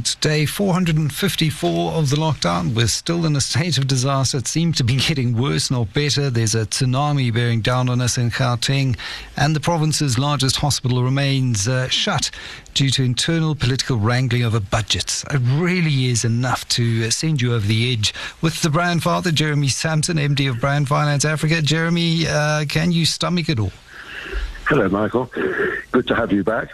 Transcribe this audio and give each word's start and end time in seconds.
It's 0.00 0.14
day 0.14 0.46
454 0.46 1.92
of 1.92 2.08
the 2.08 2.16
lockdown. 2.16 2.74
We're 2.74 2.86
still 2.86 3.26
in 3.26 3.36
a 3.36 3.40
state 3.42 3.76
of 3.76 3.86
disaster. 3.86 4.38
It 4.38 4.48
seems 4.48 4.78
to 4.78 4.82
be 4.82 4.96
getting 4.96 5.36
worse, 5.36 5.70
not 5.70 5.92
better. 5.92 6.30
There's 6.30 6.54
a 6.54 6.64
tsunami 6.64 7.30
bearing 7.34 7.60
down 7.60 7.90
on 7.90 8.00
us 8.00 8.16
in 8.16 8.30
Gauteng, 8.30 8.96
and 9.36 9.54
the 9.54 9.60
province's 9.60 10.18
largest 10.18 10.56
hospital 10.56 11.04
remains 11.04 11.68
uh, 11.68 11.88
shut 11.88 12.30
due 12.72 12.88
to 12.88 13.04
internal 13.04 13.54
political 13.54 13.98
wrangling 13.98 14.42
over 14.42 14.58
budgets. 14.58 15.22
It 15.24 15.42
really 15.60 16.06
is 16.06 16.24
enough 16.24 16.66
to 16.68 17.04
uh, 17.04 17.10
send 17.10 17.42
you 17.42 17.52
over 17.52 17.66
the 17.66 17.92
edge. 17.92 18.14
With 18.40 18.62
the 18.62 18.70
brand 18.70 19.02
father, 19.02 19.30
Jeremy 19.30 19.68
Sampson, 19.68 20.16
MD 20.16 20.48
of 20.48 20.60
Brand 20.60 20.88
Finance 20.88 21.26
Africa. 21.26 21.60
Jeremy, 21.60 22.26
uh, 22.26 22.64
can 22.66 22.90
you 22.90 23.04
stomach 23.04 23.50
it 23.50 23.60
all? 23.60 23.72
Hello, 24.66 24.88
Michael. 24.88 25.30
Good 25.92 26.06
to 26.06 26.14
have 26.14 26.32
you 26.32 26.42
back. 26.42 26.70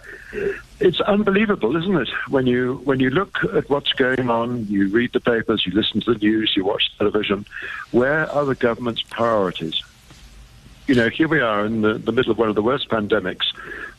It's 0.79 1.01
unbelievable, 1.01 1.75
isn't 1.77 1.97
it? 1.97 2.09
When 2.29 2.47
you 2.47 2.83
when 2.85 3.01
you 3.01 3.09
look 3.11 3.43
at 3.55 3.71
what's 3.71 3.93
going 3.93 4.29
on, 4.29 4.67
you 4.67 4.89
read 4.89 5.13
the 5.13 5.21
papers, 5.21 5.65
you 5.65 5.73
listen 5.73 6.01
to 6.03 6.13
the 6.13 6.19
news, 6.19 6.53
you 6.55 6.65
watch 6.65 6.91
television. 6.99 7.47
Where 7.93 8.31
are 8.31 8.45
the 8.45 8.55
government's 8.55 9.03
priorities? 9.03 9.83
You 10.87 10.95
know, 10.95 11.09
here 11.09 11.29
we 11.29 11.41
are 11.41 11.65
in 11.65 11.81
the, 11.81 11.95
the 11.95 12.13
middle 12.13 12.31
of 12.31 12.39
one 12.39 12.49
of 12.49 12.55
the 12.55 12.63
worst 12.63 12.89
pandemics 12.89 13.47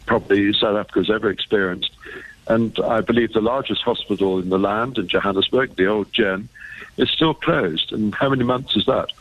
probably 0.08 0.52
South 0.54 0.78
Africa's 0.78 1.12
ever 1.12 1.30
experienced. 1.30 1.92
And 2.48 2.80
I 2.80 3.02
believe 3.02 3.34
the 3.34 3.42
largest 3.42 3.84
hospital 3.84 4.40
in 4.40 4.50
the 4.50 4.58
land 4.58 4.98
in 4.98 5.08
Johannesburg, 5.08 5.76
the 5.76 5.86
old 5.86 6.12
Gen, 6.14 6.48
is 6.96 7.10
still 7.12 7.34
closed. 7.34 7.92
And 7.92 8.16
how 8.16 8.30
many 8.30 8.44
months 8.44 8.76
is 8.76 8.86
that? 8.86 9.12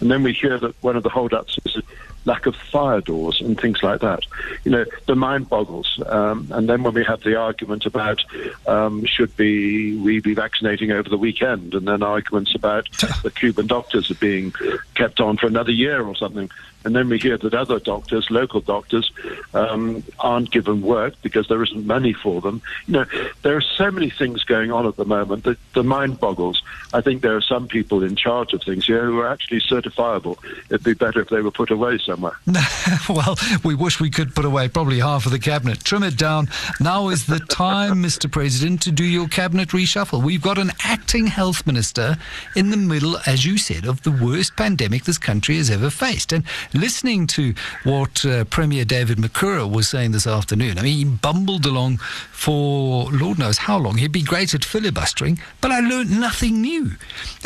And 0.00 0.10
then 0.10 0.22
we 0.22 0.32
hear 0.32 0.58
that 0.58 0.74
one 0.82 0.96
of 0.96 1.02
the 1.02 1.08
holdups 1.08 1.58
is 1.64 1.82
lack 2.24 2.46
of 2.46 2.56
fire 2.56 3.00
doors 3.00 3.40
and 3.40 3.60
things 3.60 3.82
like 3.82 4.00
that. 4.00 4.24
You 4.64 4.70
know, 4.70 4.84
the 5.06 5.14
mind 5.14 5.48
boggles. 5.48 6.00
Um, 6.06 6.48
and 6.50 6.68
then 6.68 6.82
when 6.82 6.94
we 6.94 7.04
have 7.04 7.22
the 7.22 7.36
argument 7.36 7.86
about 7.86 8.24
um, 8.66 9.04
should 9.04 9.36
be 9.36 9.96
we 9.96 10.20
be 10.20 10.34
vaccinating 10.34 10.90
over 10.90 11.08
the 11.08 11.18
weekend, 11.18 11.74
and 11.74 11.86
then 11.86 12.02
arguments 12.02 12.54
about 12.54 12.90
the 13.22 13.32
Cuban 13.34 13.66
doctors 13.66 14.10
are 14.10 14.16
being 14.16 14.52
kept 14.94 15.20
on 15.20 15.36
for 15.36 15.46
another 15.46 15.72
year 15.72 16.04
or 16.04 16.14
something. 16.16 16.50
And 16.84 16.94
then 16.94 17.08
we 17.08 17.18
hear 17.18 17.38
that 17.38 17.54
other 17.54 17.78
doctors, 17.78 18.30
local 18.30 18.60
doctors, 18.60 19.10
um, 19.54 20.04
aren't 20.18 20.50
given 20.50 20.82
work 20.82 21.14
because 21.22 21.48
there 21.48 21.62
isn't 21.62 21.86
money 21.86 22.12
for 22.12 22.42
them. 22.42 22.60
You 22.86 22.92
know, 22.92 23.04
there 23.40 23.56
are 23.56 23.62
so 23.62 23.90
many 23.90 24.10
things 24.10 24.44
going 24.44 24.70
on 24.70 24.86
at 24.86 24.96
the 24.96 25.06
moment 25.06 25.44
that 25.44 25.56
the 25.72 25.82
mind 25.82 26.20
boggles. 26.20 26.62
I 26.92 27.00
think 27.00 27.22
there 27.22 27.36
are 27.36 27.40
some 27.40 27.68
people 27.68 28.02
in 28.02 28.16
charge 28.16 28.52
of 28.52 28.62
things 28.62 28.84
here 28.84 29.06
who 29.06 29.18
are 29.20 29.28
actually 29.28 29.60
certifiable. 29.94 30.38
It'd 30.70 30.84
be 30.84 30.94
better 30.94 31.20
if 31.20 31.28
they 31.28 31.40
were 31.40 31.50
put 31.50 31.70
away 31.70 31.98
somewhere. 31.98 32.36
well, 33.08 33.36
we 33.64 33.74
wish 33.74 34.00
we 34.00 34.10
could 34.10 34.34
put 34.34 34.44
away 34.44 34.68
probably 34.68 35.00
half 35.00 35.26
of 35.26 35.32
the 35.32 35.38
cabinet. 35.38 35.84
Trim 35.84 36.02
it 36.02 36.16
down. 36.16 36.48
Now 36.80 37.08
is 37.08 37.26
the 37.26 37.38
time, 37.38 37.94
Mr. 38.02 38.30
President, 38.30 38.82
to 38.82 38.92
do 38.92 39.04
your 39.04 39.28
cabinet 39.28 39.70
reshuffle. 39.70 40.22
We've 40.22 40.42
got 40.42 40.58
an 40.58 40.72
acting 40.82 41.26
health 41.26 41.66
minister 41.66 42.16
in 42.56 42.70
the 42.70 42.76
middle, 42.76 43.18
as 43.26 43.44
you 43.44 43.58
said, 43.58 43.84
of 43.84 44.02
the 44.02 44.12
worst 44.12 44.56
pandemic 44.56 45.04
this 45.04 45.18
country 45.18 45.56
has 45.56 45.70
ever 45.70 45.90
faced. 45.90 46.32
And 46.32 46.44
listening 46.72 47.26
to 47.28 47.54
what 47.84 48.24
uh, 48.24 48.44
Premier 48.44 48.84
David 48.84 49.18
Makhura 49.18 49.70
was 49.70 49.88
saying 49.88 50.12
this 50.12 50.26
afternoon, 50.26 50.78
I 50.78 50.82
mean, 50.82 50.96
he 50.96 51.04
bumbled 51.04 51.66
along 51.66 51.98
for 51.98 53.10
Lord 53.10 53.38
knows 53.38 53.58
how 53.58 53.78
long. 53.78 53.96
He'd 53.96 54.12
be 54.12 54.22
great 54.22 54.54
at 54.54 54.64
filibustering, 54.64 55.38
but 55.60 55.70
I 55.70 55.80
learned 55.80 56.10
nothing 56.10 56.60
new. 56.60 56.92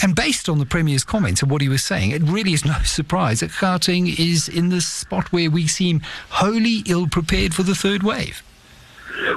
And 0.03 0.15
based 0.15 0.49
on 0.49 0.59
the 0.59 0.67
Premier's 0.67 1.05
comments 1.05 1.43
and 1.43 1.51
what 1.51 1.63
he 1.63 1.69
was 1.69 1.85
saying, 1.85 2.11
it 2.11 2.23
really 2.29 2.53
is 2.53 2.65
no 2.65 2.79
surprise 2.85 3.41
that 3.41 3.51
Gauteng 3.51 4.19
is 4.19 4.49
in 4.49 4.69
the 4.69 4.81
spot 4.81 5.33
where 5.33 5.51
we 5.51 5.67
seem 5.67 6.01
wholly 6.31 6.83
ill 6.87 7.07
prepared 7.09 7.55
for 7.55 7.63
the 7.63 7.75
third 7.75 8.03
wave. 8.03 8.43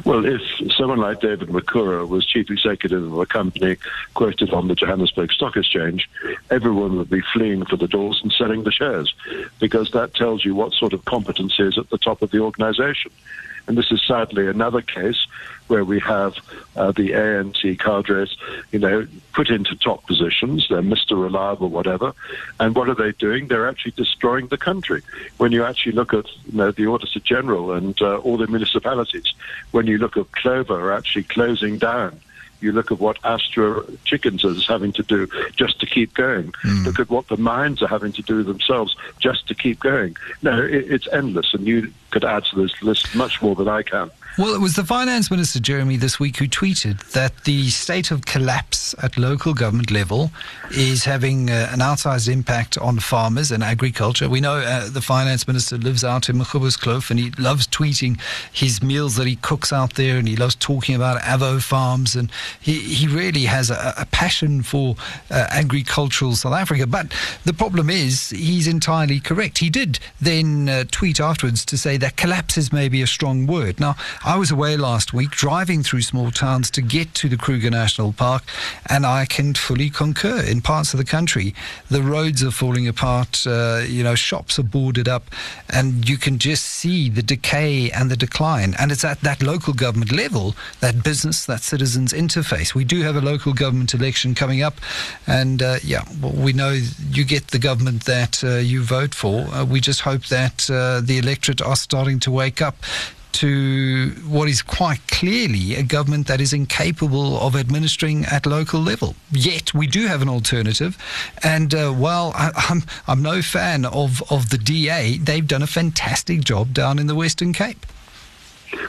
Well, 0.06 0.26
if 0.26 0.42
someone 0.76 1.00
like 1.00 1.22
David 1.22 1.50
Makhura 1.50 2.08
was 2.08 2.26
chief 2.26 2.52
executive 2.52 3.04
of 3.04 3.18
a 3.18 3.26
company 3.26 3.78
quoted 4.14 4.54
on 4.54 4.68
the 4.68 4.76
Johannesburg 4.76 5.32
Stock 5.32 5.58
Exchange, 5.58 6.10
everyone 6.50 6.98
would 6.98 7.10
be 7.10 7.22
fleeing 7.34 7.66
for 7.66 7.78
the 7.78 7.88
doors 7.88 8.20
and 8.22 8.32
selling 8.32 8.64
the 8.64 8.72
shares 8.72 9.14
because 9.60 9.92
that 9.92 10.14
tells 10.14 10.46
you 10.46 10.54
what 10.54 10.74
sort 10.74 10.94
of 10.94 11.06
competence 11.06 11.60
is 11.60 11.78
at 11.78 11.90
the 11.90 11.98
top 11.98 12.22
of 12.22 12.32
the 12.32 12.40
organization. 12.40 13.12
And 13.68 13.78
this 13.78 13.92
is 13.92 14.02
sadly 14.06 14.48
another 14.48 14.82
case 14.82 15.28
where 15.68 15.86
we 15.86 16.00
have 16.00 16.36
uh, 16.76 16.92
the 16.92 17.12
ANC 17.12 17.80
cadres, 17.80 18.36
you 18.72 18.80
know, 18.80 19.08
put 19.34 19.50
into 19.50 19.76
top 19.78 20.06
positions. 20.06 20.68
They're 20.70 20.82
Mr. 20.82 21.12
Reliable, 21.12 21.70
whatever. 21.70 22.14
And 22.60 22.76
what 22.76 22.90
are 22.90 22.96
they 22.96 23.14
doing? 23.14 23.48
They're 23.48 23.70
actually 23.70 23.92
destroying 23.92 24.48
the 24.48 24.58
country. 24.58 25.02
When 25.38 25.52
you 25.54 25.64
actually 25.64 25.94
look 25.94 26.14
at 26.14 26.26
you 26.46 26.58
know, 26.58 26.72
the 26.72 26.88
Auditor 26.88 27.20
General 27.20 27.72
and 27.72 28.00
uh, 28.02 28.18
all 28.18 28.38
the 28.38 28.48
municipalities, 28.48 29.34
when 29.72 29.88
you 29.88 29.98
look 29.98 30.18
at 30.18 30.32
Clover 30.34 30.74
are 30.74 30.94
actually 30.94 31.24
closing 31.24 31.78
down 31.78 32.20
you 32.62 32.72
look 32.72 32.92
at 32.92 33.00
what 33.00 33.18
Astral 33.24 33.84
Chickens 34.06 34.44
is 34.44 34.68
having 34.68 34.92
to 34.94 35.04
do 35.04 35.28
just 35.56 35.80
to 35.80 35.86
keep 35.86 36.14
going. 36.14 36.52
Mm. 36.64 36.86
Look 36.86 37.00
at 37.00 37.10
what 37.10 37.28
the 37.28 37.38
mines 37.38 37.82
are 37.82 37.88
having 37.88 38.12
to 38.14 38.22
do 38.22 38.44
themselves 38.44 38.96
just 39.20 39.48
to 39.48 39.56
keep 39.56 39.80
going. 39.80 40.16
No, 40.42 40.62
it, 40.62 40.92
it's 40.92 41.08
endless, 41.12 41.54
and 41.54 41.66
you 41.68 41.92
could 42.12 42.24
add 42.24 42.46
to 42.46 42.62
this 42.62 42.82
list 42.84 43.16
much 43.16 43.42
more 43.42 43.56
than 43.56 43.68
I 43.68 43.82
can. 43.82 44.12
Well, 44.38 44.56
it 44.56 44.62
was 44.62 44.78
the 44.78 44.86
Finance 44.86 45.30
Minister, 45.30 45.60
Jeremy, 45.60 45.98
this 45.98 46.18
week 46.18 46.38
who 46.38 46.48
tweeted 46.48 47.12
that 47.12 47.44
the 47.44 47.70
state 47.70 48.12
of 48.12 48.26
collapse 48.26 48.96
at 49.04 49.18
local 49.18 49.54
government 49.54 49.92
level 49.92 50.32
is 50.72 51.04
having 51.04 51.50
uh, 51.50 51.68
an 51.74 51.80
outsized 51.80 52.32
impact 52.32 52.78
on 52.78 53.00
farmers 53.00 53.52
and 53.52 53.62
agriculture. 53.62 54.30
We 54.30 54.40
know 54.40 54.60
uh, 54.60 54.88
the 54.88 55.02
Finance 55.02 55.48
Minister 55.48 55.78
lives 55.78 56.06
out 56.06 56.30
in 56.30 56.38
Kloof 56.38 57.12
and 57.12 57.20
he 57.20 57.32
loves 57.32 57.68
tweeting 57.68 58.22
his 58.54 58.82
meals 58.82 59.18
that 59.18 59.28
he 59.28 59.36
cooks 59.36 59.74
out 59.74 59.96
there 59.96 60.18
and 60.18 60.30
he 60.30 60.38
loves 60.38 60.56
talking 60.56 60.96
about 60.96 61.22
Avo 61.24 61.62
farms 61.62 62.16
and 62.16 62.32
he, 62.62 62.80
he 62.80 63.08
really 63.08 63.44
has 63.44 63.70
a, 63.70 63.94
a 63.98 64.06
passion 64.06 64.64
for 64.64 64.96
uh, 65.30 65.48
agricultural 65.50 66.36
South 66.36 66.54
Africa. 66.54 66.88
But 66.88 67.14
the 67.44 67.54
problem 67.54 67.90
is 67.90 68.30
he's 68.30 68.68
entirely 68.68 69.20
correct. 69.20 69.58
He 69.58 69.70
did 69.70 70.00
then 70.22 70.70
uh, 70.70 70.86
tweet 70.90 71.20
afterwards 71.20 71.66
to 71.66 71.78
say 71.78 71.98
that 72.02 72.18
collapse 72.18 72.58
is 72.58 72.74
maybe 72.74 73.02
a 73.02 73.08
strong 73.08 73.48
word. 73.48 73.80
Now, 73.80 73.96
I 74.26 74.38
was 74.38 74.52
away 74.52 74.76
last 74.78 75.14
week 75.14 75.32
driving 75.32 75.84
through 75.84 76.02
small 76.02 76.32
towns 76.32 76.70
to 76.72 76.82
get 76.82 77.14
to 77.16 77.30
the 77.30 77.38
Kruger 77.38 77.70
National 77.70 78.12
Park, 78.14 78.44
and 78.88 79.06
I 79.06 79.26
can 79.26 79.54
fully 79.54 79.90
concur. 79.90 80.42
In 80.42 80.62
parts 80.62 80.94
of 80.94 80.98
the 80.98 81.06
country, 81.06 81.56
the 81.90 82.02
roads 82.02 82.44
are 82.44 82.52
falling 82.52 82.88
apart, 82.88 83.46
uh, 83.48 83.84
you 83.88 84.04
know, 84.04 84.16
shops 84.16 84.60
are 84.60 84.64
boarded 84.64 85.08
up, 85.08 85.24
and 85.70 86.08
you 86.10 86.18
can 86.18 86.38
just 86.38 86.66
see 86.66 87.10
the 87.10 87.24
decay 87.24 87.92
and 87.92 88.12
the 88.12 88.18
decline. 88.18 88.76
And 88.80 88.92
it's 88.92 89.06
at 89.06 89.22
that 89.22 89.42
local 89.42 89.74
government 89.74 90.12
level, 90.12 90.56
that 90.80 91.04
business, 91.04 91.46
that 91.46 91.62
citizens 91.62 92.14
interface. 92.14 92.74
We 92.74 92.84
do 92.84 93.02
have 93.02 93.16
a 93.16 93.22
local 93.22 93.54
government 93.54 93.94
election 93.94 94.36
coming 94.36 94.62
up, 94.62 94.76
and 95.28 95.62
uh, 95.62 95.78
yeah, 95.84 96.04
well, 96.22 96.34
we 96.34 96.54
know 96.54 96.78
you 97.12 97.24
get 97.24 97.48
the 97.48 97.60
government 97.60 98.06
that 98.06 98.44
uh, 98.44 98.56
you 98.56 98.84
vote 98.84 99.14
for. 99.14 99.42
Uh, 99.48 99.66
we 99.66 99.80
just 99.80 100.02
hope 100.02 100.26
that 100.26 100.70
uh, 100.70 101.02
the 101.02 101.18
electorate 101.18 101.62
are 101.62 101.76
starting 101.92 102.22
to 102.22 102.32
wake 102.32 102.62
up 102.62 102.78
to 103.34 104.12
what 104.26 104.48
is 104.48 104.62
quite 104.62 105.06
clearly 105.10 105.76
a 105.76 105.84
government 105.84 106.26
that 106.28 106.40
is 106.40 106.54
incapable 106.54 107.38
of 107.42 107.54
administering 107.54 108.24
at 108.24 108.46
local 108.46 108.80
level. 108.80 109.14
Yet 109.30 109.74
we 109.74 109.88
do 109.88 110.08
have 110.08 110.22
an 110.22 110.30
alternative, 110.30 110.98
and 111.44 111.76
uh, 111.76 111.92
while 111.92 112.32
I, 112.34 112.52
I'm 112.70 112.84
I'm 113.10 113.22
no 113.22 113.42
fan 113.42 113.84
of 113.84 114.24
of 114.32 114.52
the 114.52 114.58
DA, 114.58 115.18
they've 115.18 115.46
done 115.46 115.62
a 115.62 115.68
fantastic 115.68 116.46
job 116.46 116.74
down 116.74 116.98
in 116.98 117.08
the 117.08 117.16
Western 117.24 117.52
Cape. 117.52 117.86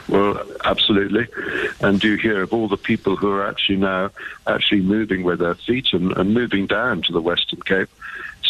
Well, 0.07 0.41
absolutely. 0.63 1.27
And 1.81 1.99
do 1.99 2.11
you 2.11 2.17
hear 2.17 2.41
of 2.43 2.53
all 2.53 2.69
the 2.69 2.77
people 2.77 3.17
who 3.17 3.29
are 3.31 3.45
actually 3.45 3.79
now 3.79 4.11
actually 4.47 4.79
moving 4.79 5.23
with 5.23 5.39
their 5.39 5.55
feet 5.55 5.87
and, 5.91 6.15
and 6.15 6.33
moving 6.33 6.67
down 6.67 7.01
to 7.01 7.11
the 7.11 7.21
Western 7.21 7.59
Cape 7.63 7.89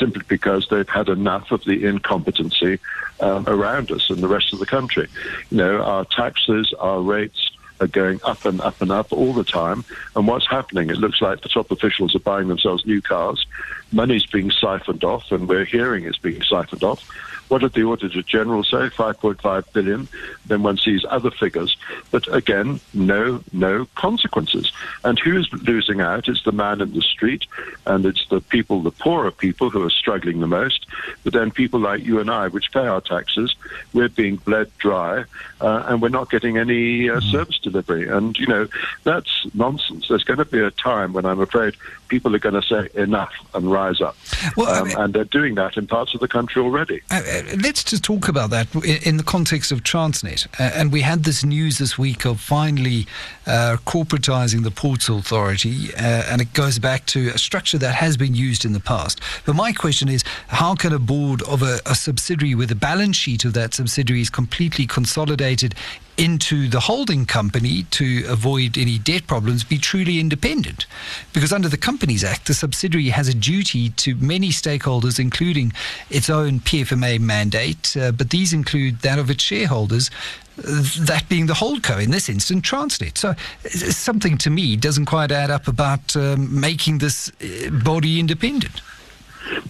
simply 0.04 0.24
because 0.28 0.68
they've 0.70 0.90
had 0.90 1.08
enough 1.08 1.52
of 1.52 1.64
the 1.64 1.86
incompetency 1.86 2.78
um, 3.22 3.48
around 3.48 3.90
us 3.90 4.10
and 4.10 4.20
the 4.20 4.28
rest 4.28 4.52
of 4.52 4.60
the 4.60 4.66
country. 4.66 5.08
You 5.50 5.58
know, 5.58 5.82
our 5.82 6.04
taxes, 6.04 6.74
our 6.78 7.02
rates, 7.02 7.52
are 7.80 7.88
going 7.88 8.20
up 8.24 8.44
and 8.44 8.60
up 8.60 8.82
and 8.82 8.92
up 8.92 9.14
all 9.14 9.34
the 9.34 9.46
time. 9.46 9.86
And 10.16 10.28
what's 10.28 10.48
happening? 10.48 10.90
It 10.90 10.98
looks 10.98 11.22
like 11.22 11.42
the 11.42 11.50
top 11.50 11.72
officials 11.72 12.16
are 12.16 12.20
buying 12.20 12.50
themselves 12.50 12.86
new 12.86 13.02
cars. 13.02 13.46
Money's 13.94 14.26
being 14.26 14.52
siphoned 14.52 15.06
off, 15.06 15.32
and 15.32 15.48
we're 15.48 15.66
hearing 15.66 16.04
it's 16.04 16.18
being 16.18 16.44
siphoned 16.44 16.84
off. 16.84 17.08
What 17.54 17.62
did 17.62 17.74
the 17.74 17.84
Auditor 17.84 18.24
General 18.24 18.64
say? 18.64 18.90
5.5 18.90 19.74
billion. 19.74 20.08
Then 20.48 20.64
one 20.64 20.80
sees 20.80 21.06
other 21.08 21.30
figures. 21.30 21.78
But 22.10 22.28
again, 22.34 22.80
no, 22.96 23.44
no 23.54 23.86
consequences. 23.94 24.72
And 25.04 25.20
who's 25.20 25.48
losing 25.62 26.02
out? 26.02 26.28
It's 26.28 26.42
the 26.46 26.52
man 26.52 26.82
in 26.82 26.94
the 26.94 27.02
street, 27.04 27.46
and 27.86 28.08
it's 28.08 28.28
the 28.30 28.42
people, 28.42 28.82
the 28.82 28.90
poorer 28.90 29.30
people 29.30 29.70
who 29.70 29.86
are 29.86 29.92
struggling 29.92 30.40
the 30.40 30.48
most. 30.48 30.88
But 31.24 31.34
then 31.34 31.52
people 31.52 31.80
like 31.80 32.04
you 32.04 32.20
and 32.20 32.32
I, 32.32 32.48
which 32.48 32.72
pay 32.72 32.88
our 32.88 33.02
taxes, 33.02 33.54
we're 33.94 34.10
being 34.10 34.38
bled 34.38 34.76
dry, 34.80 35.26
uh, 35.62 35.84
and 35.86 36.02
we're 36.02 36.10
not 36.10 36.32
getting 36.32 36.58
any 36.58 37.08
uh, 37.08 37.20
mm. 37.20 37.32
service 37.32 37.60
delivery. 37.60 38.08
And, 38.08 38.36
you 38.40 38.48
know, 38.48 38.68
that's 39.04 39.46
nonsense. 39.54 40.08
There's 40.08 40.24
going 40.24 40.40
to 40.40 40.46
be 40.46 40.60
a 40.60 40.72
time 40.72 41.14
when 41.14 41.28
I'm 41.28 41.40
afraid 41.40 41.76
people 42.08 42.36
are 42.36 42.40
going 42.40 42.60
to 42.60 42.68
say 42.68 42.90
enough 43.00 43.34
and 43.54 43.72
rise 43.72 44.02
up. 44.02 44.16
Well, 44.58 44.70
um, 44.70 44.86
I 44.86 44.88
mean, 44.88 44.98
and 44.98 45.14
they're 45.14 45.24
doing 45.24 45.56
that 45.56 45.78
in 45.78 45.86
parts 45.86 46.16
of 46.16 46.20
the 46.20 46.28
country 46.28 46.62
already. 46.62 47.02
Uh 47.12 47.22
let's 47.58 47.84
just 47.84 48.04
talk 48.04 48.28
about 48.28 48.50
that 48.50 48.74
in 49.06 49.18
the 49.18 49.24
context 49.24 49.72
of 49.72 49.84
Transnet. 49.84 50.48
Uh, 50.60 50.72
and 50.76 50.92
we 50.92 51.02
had 51.02 51.24
this 51.24 51.44
news 51.44 51.78
this 51.78 51.98
week 51.98 52.26
of 52.26 52.40
finally 52.40 53.08
uh, 53.46 53.78
corporatizing 53.86 54.64
the 54.64 54.72
Ports 54.72 55.10
Authority, 55.10 55.94
uh, 55.96 56.24
and 56.30 56.42
it 56.42 56.54
goes 56.54 56.80
back 56.80 57.06
to 57.08 57.30
a 57.30 57.38
structure 57.38 57.78
that 57.78 57.96
has 57.96 58.18
been 58.18 58.36
used 58.36 58.66
in 58.66 58.74
the 58.74 58.80
past. 58.80 59.20
But 59.46 59.56
my 59.56 59.74
question 59.74 60.10
is 60.10 60.24
how 60.48 60.76
can 60.76 60.94
a 60.94 61.00
board 61.00 61.42
of 61.44 61.62
a, 61.62 61.80
a 61.86 61.96
subsidiary 61.96 62.56
with 62.56 62.72
a 62.72 62.76
balance 62.76 63.18
sheet 63.18 63.46
of 63.46 63.54
that 63.54 63.74
subsidiary 63.74 64.22
is 64.22 64.30
completely 64.30 64.86
consolidated 64.88 65.76
into 66.18 66.68
the 66.68 66.82
holding 66.82 67.26
company 67.26 67.84
to 67.92 68.24
avoid 68.28 68.78
any 68.78 68.98
debt 69.00 69.26
problems 69.28 69.64
be 69.64 69.78
truly 69.78 70.20
independent. 70.20 70.86
Because 71.34 71.52
under 71.52 71.68
the 71.68 71.78
Companies 71.78 72.24
Act, 72.24 72.48
the 72.48 72.54
subsidiary 72.54 73.10
has 73.10 73.28
a 73.28 73.34
duty 73.34 73.90
to 73.90 74.16
many 74.16 74.50
stakeholders, 74.50 75.20
including 75.20 75.74
its 76.10 76.30
own 76.30 76.60
PFMA 76.60 77.20
mandate, 77.20 77.96
uh, 77.98 78.12
but 78.12 78.30
these 78.30 78.54
include 78.54 79.00
that 79.00 79.20
of 79.20 79.30
its 79.30 79.44
shareholders. 79.44 80.12
Uh, 80.60 80.84
that 81.00 81.26
being 81.30 81.48
the 81.48 81.54
holdco 81.54 82.02
in 82.02 82.12
this 82.12 82.30
instance, 82.30 82.62
Transnet. 82.62 83.18
So, 83.18 83.34
something 83.68 84.38
to 84.38 84.52
me 84.52 84.76
doesn't 84.76 85.06
quite 85.06 85.32
add 85.32 85.50
up 85.50 85.68
about 85.68 86.16
um, 86.16 86.60
making 86.60 87.00
this 87.00 87.32
uh, 87.42 87.72
body 87.84 88.20
independent. 88.20 88.82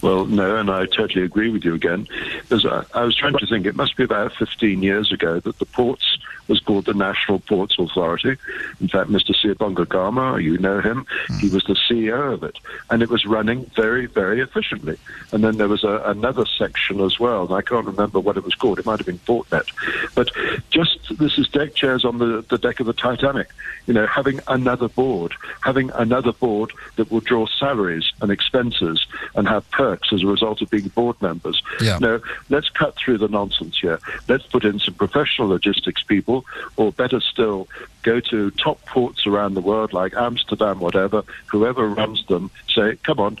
Well, 0.02 0.26
no, 0.26 0.56
and 0.56 0.70
I 0.70 0.86
totally 0.86 1.24
agree 1.24 1.50
with 1.50 1.64
you 1.64 1.74
again. 1.74 2.06
Because 2.42 2.66
I, 2.66 2.84
I 2.94 3.04
was 3.04 3.16
trying 3.16 3.36
to 3.38 3.46
think, 3.46 3.66
it 3.66 3.76
must 3.76 3.96
be 3.96 4.04
about 4.04 4.34
15 4.34 4.82
years 4.82 5.12
ago 5.12 5.40
that 5.40 5.58
the 5.58 5.66
ports 5.66 6.18
was 6.48 6.60
called 6.60 6.84
the 6.84 6.94
National 6.94 7.38
Ports 7.40 7.76
Authority. 7.78 8.36
In 8.80 8.88
fact, 8.88 9.10
Mr. 9.10 9.34
Siyabonga 9.34 9.88
Gama, 9.88 10.38
you 10.40 10.58
know 10.58 10.80
him, 10.80 11.06
mm. 11.28 11.40
he 11.40 11.48
was 11.48 11.64
the 11.64 11.74
CEO 11.74 12.34
of 12.34 12.42
it. 12.42 12.58
And 12.90 13.02
it 13.02 13.08
was 13.08 13.24
running 13.24 13.64
very, 13.76 14.06
very 14.06 14.40
efficiently. 14.40 14.98
And 15.32 15.42
then 15.42 15.56
there 15.56 15.68
was 15.68 15.84
a, 15.84 16.02
another 16.04 16.44
section 16.44 17.00
as 17.00 17.18
well, 17.18 17.44
and 17.44 17.54
I 17.54 17.62
can't 17.62 17.86
remember 17.86 18.20
what 18.20 18.36
it 18.36 18.44
was 18.44 18.54
called. 18.54 18.78
It 18.78 18.86
might 18.86 18.98
have 18.98 19.06
been 19.06 19.18
Portnet. 19.20 19.70
But 20.14 20.30
just 20.70 21.16
this 21.18 21.38
is 21.38 21.48
deck 21.48 21.74
chairs 21.74 22.04
on 22.04 22.18
the, 22.18 22.44
the 22.48 22.58
deck 22.58 22.80
of 22.80 22.86
the 22.86 22.92
Titanic. 22.92 23.48
You 23.86 23.94
know, 23.94 24.06
having 24.06 24.40
another 24.48 24.88
board, 24.88 25.34
having 25.62 25.90
another 25.92 26.32
board 26.32 26.72
that 26.96 27.10
will 27.10 27.20
draw 27.20 27.46
salaries 27.46 28.12
and 28.20 28.30
expenses 28.30 29.06
and 29.34 29.48
have 29.48 29.70
perks 29.76 30.12
as 30.12 30.22
a 30.22 30.26
result 30.26 30.62
of 30.62 30.70
being 30.70 30.88
board 30.88 31.20
members. 31.20 31.62
Yeah. 31.80 31.98
No, 31.98 32.20
let's 32.48 32.68
cut 32.70 32.96
through 32.96 33.18
the 33.18 33.28
nonsense 33.28 33.78
here. 33.78 34.00
Let's 34.28 34.46
put 34.46 34.64
in 34.64 34.78
some 34.78 34.94
professional 34.94 35.48
logistics 35.48 36.02
people 36.02 36.14
people, 36.14 36.44
or 36.76 36.92
better 36.92 37.20
still, 37.20 37.68
go 38.02 38.20
to 38.20 38.50
top 38.52 38.84
ports 38.86 39.26
around 39.26 39.54
the 39.54 39.60
world 39.60 39.92
like 39.92 40.14
Amsterdam, 40.14 40.80
whatever, 40.80 41.22
whoever 41.46 41.88
runs 41.88 42.24
them, 42.26 42.50
say, 42.68 42.96
come 43.02 43.18
on, 43.18 43.38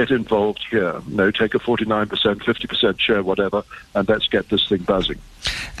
get 0.00 0.10
involved 0.10 0.64
here. 0.70 1.00
No, 1.08 1.30
take 1.30 1.54
a 1.54 1.58
49%, 1.58 2.08
50% 2.08 3.00
share, 3.00 3.22
whatever, 3.22 3.62
and 3.94 4.08
let's 4.08 4.28
get 4.28 4.48
this 4.48 4.66
thing 4.66 4.82
buzzing. 4.82 5.18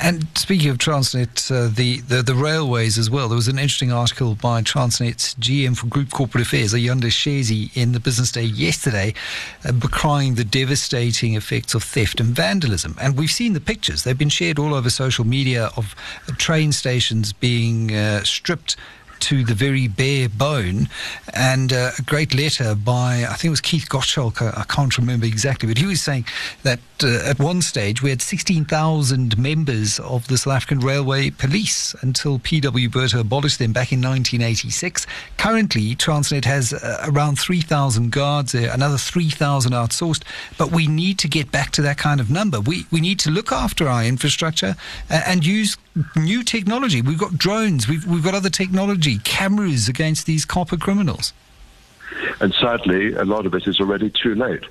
And 0.02 0.26
speaking 0.36 0.70
of 0.70 0.78
Transnet, 0.78 1.50
uh, 1.50 1.72
the, 1.74 2.00
the, 2.00 2.22
the 2.22 2.34
railways 2.34 2.98
as 2.98 3.10
well. 3.10 3.28
There 3.28 3.36
was 3.36 3.48
an 3.48 3.58
interesting 3.58 3.92
article 3.92 4.34
by 4.34 4.62
Transnet's 4.62 5.34
GM 5.36 5.76
for 5.76 5.86
Group 5.86 6.10
Corporate 6.10 6.46
Affairs, 6.46 6.74
Ayanda 6.74 7.10
Shezi, 7.10 7.74
in 7.76 7.92
the 7.92 8.00
Business 8.00 8.32
Day 8.32 8.44
yesterday, 8.44 9.14
uh, 9.64 9.72
crying 9.90 10.34
the 10.34 10.44
devastating 10.44 11.34
effects 11.34 11.74
of 11.74 11.82
theft 11.82 12.20
and 12.20 12.34
vandalism. 12.34 12.96
And 13.00 13.16
we've 13.16 13.30
seen 13.30 13.52
the 13.52 13.60
pictures; 13.60 14.04
they've 14.04 14.16
been 14.16 14.28
shared 14.28 14.58
all 14.58 14.74
over 14.74 14.90
social 14.90 15.26
media 15.26 15.70
of 15.76 15.94
train 16.38 16.72
stations 16.72 17.32
being 17.32 17.94
uh, 17.94 18.22
stripped 18.24 18.76
to 19.20 19.44
the 19.44 19.54
very 19.54 19.88
bare 19.88 20.28
bone. 20.28 20.88
And 21.34 21.72
uh, 21.72 21.92
a 21.98 22.02
great 22.02 22.34
letter 22.34 22.74
by, 22.74 23.24
I 23.28 23.34
think 23.34 23.46
it 23.46 23.50
was 23.50 23.60
Keith 23.60 23.88
Gottschalk, 23.88 24.42
I, 24.42 24.60
I 24.60 24.64
can't 24.64 24.96
remember 24.98 25.26
exactly, 25.26 25.68
but 25.68 25.78
he 25.78 25.86
was 25.86 26.02
saying 26.02 26.24
that 26.62 26.80
uh, 27.02 27.22
at 27.24 27.38
one 27.38 27.62
stage 27.62 28.02
we 28.02 28.10
had 28.10 28.22
16,000 28.22 29.38
members 29.38 29.98
of 30.00 30.26
the 30.28 30.36
South 30.36 30.54
African 30.54 30.80
Railway 30.80 31.30
Police 31.30 31.94
until 32.02 32.38
PW 32.38 32.90
Botha 32.90 33.20
abolished 33.20 33.58
them 33.58 33.72
back 33.72 33.92
in 33.92 33.98
1986. 33.98 35.06
Currently, 35.38 35.96
Transnet 35.96 36.44
has 36.44 36.72
uh, 36.72 37.06
around 37.08 37.38
3,000 37.38 38.12
guards, 38.12 38.54
another 38.54 38.98
3,000 38.98 39.72
outsourced, 39.72 40.22
but 40.58 40.70
we 40.72 40.86
need 40.86 41.18
to 41.20 41.28
get 41.28 41.50
back 41.50 41.70
to 41.72 41.82
that 41.82 41.98
kind 41.98 42.20
of 42.20 42.30
number. 42.30 42.60
We, 42.60 42.86
we 42.90 43.00
need 43.00 43.18
to 43.20 43.30
look 43.30 43.52
after 43.52 43.88
our 43.88 44.04
infrastructure 44.04 44.76
uh, 45.10 45.22
and 45.26 45.44
use 45.44 45.76
new 46.16 46.42
technology. 46.42 47.02
We've 47.02 47.18
got 47.18 47.36
drones, 47.36 47.88
we've, 47.88 48.06
we've 48.06 48.24
got 48.24 48.34
other 48.34 48.50
technology, 48.50 49.09
cameras 49.18 49.88
against 49.88 50.26
these 50.26 50.44
copper 50.44 50.76
criminals. 50.76 51.32
And 52.40 52.52
sadly, 52.54 53.12
a 53.12 53.24
lot 53.24 53.46
of 53.46 53.54
it 53.54 53.66
is 53.66 53.80
already 53.80 54.10
too 54.10 54.34
late. 54.34 54.64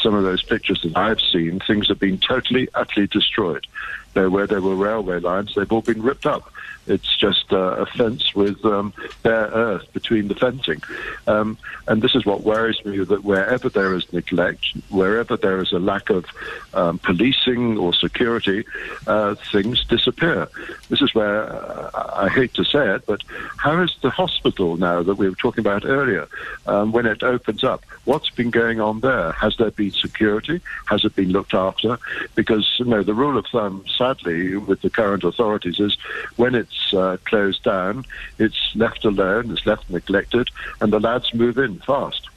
Some 0.00 0.14
of 0.14 0.24
those 0.24 0.42
pictures 0.42 0.82
that 0.82 0.96
I've 0.96 1.20
seen, 1.20 1.60
things 1.60 1.88
have 1.88 1.98
been 1.98 2.18
totally, 2.18 2.68
utterly 2.74 3.06
destroyed. 3.06 3.66
Where 4.14 4.46
there 4.46 4.60
were 4.60 4.76
railway 4.76 5.18
lines, 5.18 5.56
they've 5.56 5.72
all 5.72 5.82
been 5.82 6.00
ripped 6.00 6.24
up. 6.24 6.52
It's 6.86 7.16
just 7.16 7.52
uh, 7.52 7.56
a 7.56 7.86
fence 7.86 8.34
with 8.34 8.62
um, 8.64 8.92
bare 9.22 9.46
earth 9.46 9.90
between 9.92 10.28
the 10.28 10.34
fencing. 10.34 10.82
Um, 11.26 11.56
and 11.88 12.02
this 12.02 12.14
is 12.14 12.26
what 12.26 12.42
worries 12.42 12.84
me 12.84 13.02
that 13.02 13.24
wherever 13.24 13.68
there 13.68 13.94
is 13.94 14.10
neglect, 14.12 14.66
wherever 14.90 15.36
there 15.36 15.60
is 15.62 15.72
a 15.72 15.78
lack 15.78 16.10
of 16.10 16.26
um, 16.74 16.98
policing 16.98 17.78
or 17.78 17.94
security, 17.94 18.64
uh, 19.06 19.34
things 19.50 19.84
disappear. 19.84 20.48
This 20.90 21.00
is 21.00 21.14
where 21.14 21.50
uh, 21.50 21.90
I 22.14 22.28
hate 22.28 22.52
to 22.54 22.64
say 22.64 22.94
it, 22.94 23.06
but 23.06 23.22
how 23.56 23.82
is 23.82 23.96
the 24.02 24.10
hospital 24.10 24.76
now 24.76 25.02
that 25.02 25.14
we 25.14 25.28
were 25.28 25.36
talking 25.36 25.60
about 25.62 25.86
earlier, 25.86 26.28
um, 26.66 26.92
when 26.92 27.06
it 27.06 27.22
opens 27.22 27.64
up? 27.64 27.82
What's 28.04 28.28
been 28.28 28.50
going 28.50 28.80
on 28.80 29.00
there? 29.00 29.32
Has 29.32 29.56
there 29.56 29.70
been 29.70 29.92
security? 29.92 30.60
Has 30.86 31.04
it 31.04 31.16
been 31.16 31.30
looked 31.30 31.54
after? 31.54 31.98
Because 32.34 32.70
you 32.78 32.84
know 32.84 33.02
the 33.02 33.14
rule 33.14 33.38
of 33.38 33.46
thumb, 33.46 33.73
sadly, 33.96 34.56
with 34.56 34.82
the 34.82 34.90
current 34.90 35.24
authorities 35.24 35.80
is 35.80 35.96
when 36.36 36.54
it's 36.54 36.74
it's 36.84 36.94
uh, 36.94 37.16
closed 37.24 37.62
down, 37.62 38.04
it's 38.38 38.72
left 38.74 39.04
alone, 39.04 39.50
it's 39.50 39.66
left 39.66 39.88
neglected, 39.90 40.48
and 40.80 40.92
the 40.92 41.00
lads 41.00 41.32
move 41.34 41.58
in 41.58 41.78
fast. 41.80 42.28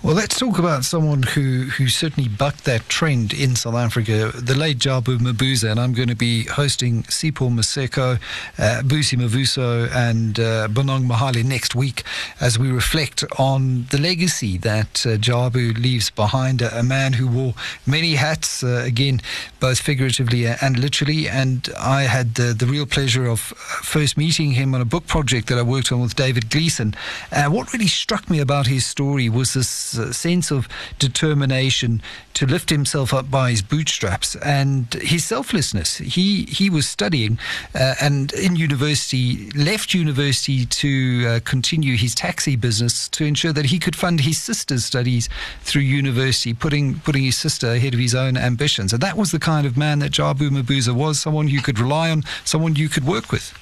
Well, 0.00 0.14
let's 0.14 0.38
talk 0.38 0.60
about 0.60 0.84
someone 0.84 1.24
who, 1.24 1.64
who 1.64 1.88
certainly 1.88 2.28
bucked 2.28 2.64
that 2.66 2.88
trend 2.88 3.32
in 3.32 3.56
South 3.56 3.74
Africa, 3.74 4.30
the 4.32 4.54
late 4.54 4.78
Jabu 4.78 5.18
Mabuza. 5.18 5.72
And 5.72 5.80
I'm 5.80 5.92
going 5.92 6.08
to 6.08 6.14
be 6.14 6.44
hosting 6.44 7.02
Sipho 7.04 7.50
Maseko, 7.50 8.20
uh, 8.58 8.82
Busi 8.82 9.18
Mavuso, 9.18 9.90
and 9.92 10.38
uh, 10.38 10.68
Mohale 10.68 11.44
next 11.44 11.74
week 11.74 12.04
as 12.40 12.60
we 12.60 12.70
reflect 12.70 13.24
on 13.40 13.86
the 13.90 13.98
legacy 13.98 14.56
that 14.58 15.04
uh, 15.04 15.18
Jabu 15.18 15.76
leaves 15.76 16.10
behind. 16.10 16.62
A, 16.62 16.78
a, 16.78 16.82
man 16.84 17.14
who 17.14 17.26
wore 17.26 17.54
many 17.84 18.14
hats, 18.14 18.62
uh, 18.62 18.84
again, 18.86 19.20
both 19.58 19.80
figuratively 19.80 20.46
and 20.46 20.78
literally. 20.78 21.28
And 21.28 21.68
I 21.76 22.02
had 22.02 22.36
the, 22.36 22.54
the 22.54 22.66
real 22.66 22.86
pleasure 22.86 23.26
of 23.26 23.52
uh, 23.52 23.82
first 23.82 24.16
meeting 24.16 24.52
him 24.52 24.76
on 24.76 24.80
a 24.80 24.84
book 24.86 25.08
project 25.08 25.48
that 25.48 25.58
I 25.58 25.62
worked 25.62 25.90
on 25.90 26.00
with 26.00 26.14
David 26.14 26.50
Gleeson. 26.50 26.94
Uh, 27.32 27.46
what 27.46 27.72
really 27.72 27.88
struck 27.88 28.30
me 28.30 28.38
about 28.38 28.68
his 28.68 28.86
story 28.86 29.28
was 29.38 29.54
this 29.54 29.68
sense 30.16 30.50
of 30.50 30.68
determination 30.98 32.02
to 32.34 32.46
lift 32.46 32.70
himself 32.70 33.14
up 33.14 33.30
by 33.30 33.50
his 33.50 33.62
bootstraps 33.62 34.36
and 34.36 34.94
his 34.94 35.24
selflessness. 35.24 35.98
He 35.98 36.44
he 36.44 36.68
was 36.68 36.86
studying 36.86 37.38
uh, 37.74 37.94
and 38.00 38.32
in 38.32 38.56
university 38.56 39.50
left 39.52 39.94
university 39.94 40.66
to 40.66 40.92
uh, 41.28 41.40
continue 41.44 41.96
his 41.96 42.14
taxi 42.14 42.56
business 42.56 43.08
to 43.10 43.24
ensure 43.24 43.52
that 43.52 43.66
he 43.66 43.78
could 43.78 43.96
fund 43.96 44.20
his 44.20 44.38
sister's 44.38 44.84
studies 44.84 45.28
through 45.62 45.82
university, 45.82 46.52
putting 46.52 46.98
putting 47.00 47.22
his 47.22 47.36
sister 47.36 47.68
ahead 47.72 47.94
of 47.94 48.00
his 48.00 48.14
own 48.14 48.36
ambitions. 48.36 48.92
And 48.92 49.02
that 49.02 49.16
was 49.16 49.30
the 49.30 49.38
kind 49.38 49.66
of 49.66 49.76
man 49.76 50.00
that 50.00 50.12
Jabu 50.12 50.50
Mabuza 50.50 50.94
was, 50.94 51.20
someone 51.20 51.46
you 51.48 51.62
could 51.62 51.78
rely 51.78 52.10
on, 52.10 52.24
someone 52.44 52.74
you 52.74 52.88
could 52.88 53.04
work 53.04 53.30
with. 53.30 53.54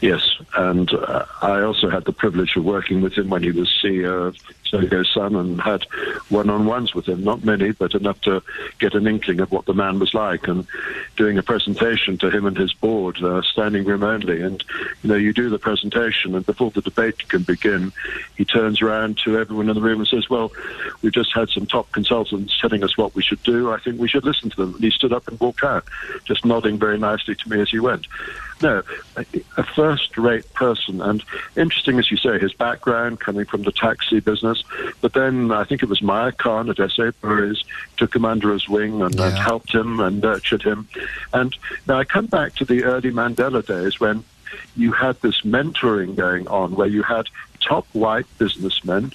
Yes, 0.00 0.36
and 0.56 0.92
uh, 0.92 1.24
I 1.42 1.60
also 1.62 1.88
had 1.88 2.04
the 2.04 2.12
privilege 2.12 2.56
of 2.56 2.64
working 2.64 3.00
with 3.00 3.14
him 3.14 3.30
when 3.30 3.42
he 3.42 3.50
was 3.50 3.68
CEO 3.82 4.28
of 4.28 4.36
Tsogo 4.64 5.06
Sun 5.06 5.34
and 5.36 5.60
had 5.60 5.84
one-on-ones 6.28 6.94
with 6.94 7.06
him. 7.06 7.24
Not 7.24 7.44
many, 7.44 7.72
but 7.72 7.94
enough 7.94 8.20
to 8.22 8.42
get 8.78 8.94
an 8.94 9.06
inkling 9.06 9.40
of 9.40 9.50
what 9.50 9.66
the 9.66 9.74
man 9.74 9.98
was 9.98 10.14
like. 10.14 10.48
And 10.48 10.66
doing 11.16 11.38
a 11.38 11.42
presentation 11.42 12.18
to 12.18 12.30
him 12.30 12.46
and 12.46 12.56
his 12.56 12.72
board, 12.72 13.22
uh, 13.22 13.42
standing 13.42 13.84
room 13.84 14.02
only. 14.02 14.42
And 14.42 14.62
you 15.02 15.10
know, 15.10 15.16
you 15.16 15.32
do 15.32 15.48
the 15.48 15.58
presentation, 15.58 16.34
and 16.34 16.44
before 16.44 16.70
the 16.70 16.82
debate 16.82 17.28
can 17.28 17.42
begin, 17.42 17.92
he 18.36 18.44
turns 18.44 18.82
around 18.82 19.18
to 19.24 19.38
everyone 19.38 19.68
in 19.68 19.74
the 19.74 19.82
room 19.82 20.00
and 20.00 20.08
says, 20.08 20.28
"Well, 20.28 20.52
we've 21.02 21.12
just 21.12 21.32
had 21.32 21.48
some 21.48 21.66
top 21.66 21.90
consultants 21.92 22.58
telling 22.60 22.84
us 22.84 22.96
what 22.96 23.14
we 23.14 23.22
should 23.22 23.42
do. 23.42 23.70
I 23.70 23.78
think 23.78 24.00
we 24.00 24.08
should 24.08 24.24
listen 24.24 24.50
to 24.50 24.56
them." 24.56 24.74
And 24.74 24.84
he 24.84 24.90
stood 24.90 25.12
up 25.12 25.28
and 25.28 25.38
walked 25.40 25.64
out, 25.64 25.84
just 26.24 26.44
nodding 26.44 26.78
very 26.78 26.98
nicely 26.98 27.34
to 27.34 27.48
me 27.48 27.60
as 27.60 27.70
he 27.70 27.80
went. 27.80 28.06
No, 28.60 28.82
a, 29.16 29.24
a 29.56 29.62
first-rate 29.62 30.52
person, 30.54 31.00
and 31.00 31.22
interesting 31.56 31.98
as 31.98 32.10
you 32.10 32.16
say, 32.16 32.38
his 32.38 32.52
background 32.52 33.20
coming 33.20 33.44
from 33.44 33.62
the 33.62 33.72
taxi 33.72 34.20
business, 34.20 34.64
but 35.00 35.12
then 35.12 35.52
I 35.52 35.64
think 35.64 35.82
it 35.82 35.88
was 35.88 36.02
Meyer 36.02 36.32
Kahn 36.32 36.68
at 36.68 36.90
SA 36.90 37.12
Breweries 37.20 37.62
took 37.96 38.14
him 38.14 38.24
under 38.24 38.52
his 38.52 38.68
wing 38.68 39.00
and, 39.02 39.14
yeah. 39.14 39.28
and 39.28 39.38
helped 39.38 39.72
him 39.72 40.00
and 40.00 40.20
nurtured 40.20 40.62
him. 40.62 40.88
And 41.32 41.56
now 41.86 41.98
I 41.98 42.04
come 42.04 42.26
back 42.26 42.54
to 42.56 42.64
the 42.64 42.84
early 42.84 43.10
Mandela 43.10 43.64
days 43.64 44.00
when 44.00 44.24
you 44.76 44.92
had 44.92 45.20
this 45.20 45.42
mentoring 45.42 46.16
going 46.16 46.48
on, 46.48 46.74
where 46.74 46.88
you 46.88 47.02
had 47.02 47.26
top 47.60 47.86
white 47.92 48.26
businessmen 48.38 49.12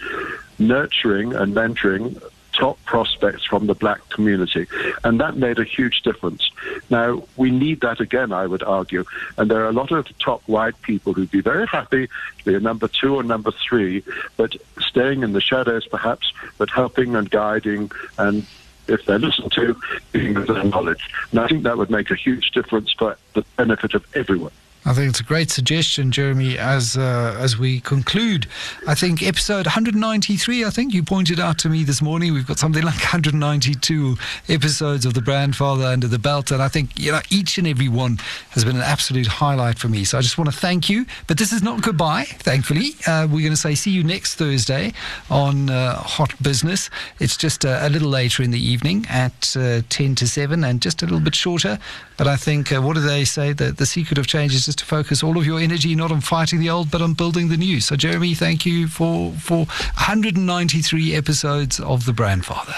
nurturing 0.59 1.33
and 1.33 1.55
mentoring 1.55 2.21
top 2.53 2.83
prospects 2.86 3.43
from 3.45 3.67
the 3.67 3.75
black 3.75 4.07
community. 4.10 4.67
And 5.03 5.19
that 5.19 5.36
made 5.38 5.60
a 5.60 5.63
huge 5.63 6.01
difference. 6.01 6.50
Now, 6.89 7.24
we 7.36 7.51
need 7.51 7.81
that 7.81 8.00
again, 8.00 8.31
I 8.31 8.45
would 8.45 8.63
argue. 8.63 9.03
And 9.38 9.50
there 9.50 9.63
are 9.63 9.69
a 9.69 9.74
lot 9.74 9.91
of 9.91 10.07
top 10.19 10.41
white 10.48 10.79
people 10.81 11.13
who'd 11.13 11.31
be 11.31 11.41
very 11.41 11.67
happy 11.67 12.07
to 12.07 12.45
be 12.45 12.55
a 12.55 12.60
number 12.60 12.88
two 12.88 13.15
or 13.15 13.24
number 13.24 13.51
three, 13.51 14.03
but 14.38 14.55
staying 14.79 15.24
in 15.24 15.33
the 15.33 15.41
shadows 15.41 15.86
perhaps, 15.88 16.31
but 16.57 16.69
helping 16.69 17.15
and 17.15 17.29
guiding 17.29 17.91
and 18.17 18.45
if 18.88 19.05
they're 19.05 19.19
listened 19.19 19.51
to, 19.53 19.75
giving 20.12 20.33
them 20.33 20.69
knowledge. 20.69 21.10
And 21.31 21.39
I 21.39 21.48
think 21.48 21.63
that 21.63 21.77
would 21.77 21.89
make 21.89 22.12
a 22.12 22.15
huge 22.15 22.51
difference 22.51 22.91
for 22.91 23.17
the 23.33 23.43
benefit 23.57 23.93
of 23.93 24.05
everyone. 24.15 24.51
I 24.85 24.91
think 24.91 25.09
it's 25.09 25.21
a 25.21 25.23
great 25.23 25.49
suggestion, 25.49 26.11
Jeremy. 26.11 26.57
As 26.57 26.97
uh, 26.97 27.37
as 27.39 27.57
we 27.57 27.79
conclude, 27.79 28.47
I 28.85 28.95
think 28.95 29.23
episode 29.23 29.65
193. 29.65 30.65
I 30.65 30.69
think 30.69 30.93
you 30.93 31.03
pointed 31.03 31.39
out 31.39 31.57
to 31.59 31.69
me 31.69 31.85
this 31.85 32.01
morning. 32.01 32.33
We've 32.33 32.45
got 32.45 32.59
something 32.59 32.83
like 32.83 32.95
192 32.95 34.17
episodes 34.49 35.05
of 35.05 35.13
the 35.13 35.21
Brandfather 35.21 35.85
under 35.85 36.07
the 36.07 36.19
belt, 36.19 36.51
and 36.51 36.61
I 36.61 36.67
think 36.67 36.99
you 36.99 37.13
know 37.13 37.21
each 37.29 37.57
and 37.57 37.65
every 37.65 37.87
one 37.87 38.19
has 38.49 38.65
been 38.65 38.75
an 38.75 38.81
absolute 38.81 39.27
highlight 39.27 39.79
for 39.79 39.87
me. 39.87 40.03
So 40.03 40.17
I 40.17 40.21
just 40.21 40.37
want 40.37 40.51
to 40.51 40.57
thank 40.57 40.89
you. 40.89 41.05
But 41.27 41.37
this 41.37 41.53
is 41.53 41.63
not 41.63 41.81
goodbye. 41.81 42.25
Thankfully, 42.25 42.89
uh, 43.07 43.25
we're 43.31 43.39
going 43.39 43.53
to 43.53 43.55
say 43.55 43.75
see 43.75 43.91
you 43.91 44.03
next 44.03 44.35
Thursday 44.35 44.91
on 45.29 45.69
uh, 45.69 45.95
Hot 45.95 46.33
Business. 46.43 46.89
It's 47.21 47.37
just 47.37 47.63
a, 47.63 47.87
a, 47.87 47.89
little 47.89 48.09
later 48.09 48.43
in 48.43 48.51
the 48.51 48.59
evening 48.59 49.05
at 49.09 49.55
uh, 49.55 49.81
10 49.87 50.15
to 50.15 50.27
7, 50.27 50.61
and 50.61 50.81
just 50.81 51.01
a 51.01 51.05
little 51.05 51.21
bit 51.21 51.35
shorter. 51.35 51.79
But 52.17 52.27
I 52.27 52.35
think 52.35 52.73
uh, 52.73 52.81
what 52.81 52.95
do 52.95 53.01
they 53.01 53.23
say? 53.23 53.53
The 53.53 53.71
the 53.71 53.85
secret 53.85 54.17
of 54.17 54.27
change 54.27 54.53
is 54.53 54.73
is 54.74 54.77
to 54.77 54.86
focus 54.86 55.22
all 55.22 55.38
of 55.38 55.46
your 55.46 55.60
energy 55.60 55.94
not 55.94 56.12
on 56.12 56.20
fighting 56.20 56.60
the 56.60 56.70
old, 56.70 56.89
but 56.89 57.01
on 57.01 57.13
building 57.13 57.50
the 57.50 57.58
new. 57.58 57.80
So, 57.80 57.96
Jeremy, 57.96 58.34
thank 58.34 58.65
you 58.65 58.88
for, 58.88 59.32
for 59.34 59.65
193 59.98 61.15
episodes 61.15 61.80
of 61.80 62.06
The 62.06 62.13
Brandfather. 62.13 62.74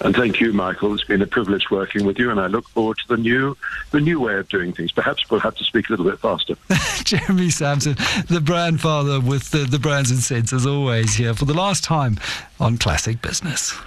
And 0.00 0.16
thank 0.16 0.40
you, 0.40 0.52
Michael. 0.52 0.92
It's 0.94 1.04
been 1.04 1.22
a 1.22 1.26
privilege 1.28 1.70
working 1.70 2.04
with 2.04 2.18
you, 2.18 2.32
and 2.32 2.40
I 2.40 2.48
look 2.48 2.68
forward 2.70 2.98
to 2.98 3.16
the 3.16 3.22
new, 3.22 3.56
the 3.92 4.00
new 4.00 4.18
way 4.18 4.34
of 4.34 4.48
doing 4.48 4.72
things. 4.72 4.90
Perhaps 4.90 5.30
we'll 5.30 5.38
have 5.38 5.54
to 5.54 5.64
speak 5.64 5.88
a 5.88 5.92
little 5.92 6.06
bit 6.06 6.18
faster. 6.18 6.56
Jeremy 7.04 7.50
Sampson, 7.50 7.94
the 8.26 8.42
Brandfather 8.44 9.20
with 9.20 9.52
the, 9.52 9.58
the 9.58 9.78
brands 9.78 10.10
and 10.10 10.18
sense, 10.20 10.52
as 10.52 10.66
always, 10.66 11.14
here 11.14 11.34
for 11.34 11.44
the 11.44 11.54
last 11.54 11.84
time 11.84 12.18
on 12.58 12.78
Classic 12.78 13.22
Business. 13.22 13.78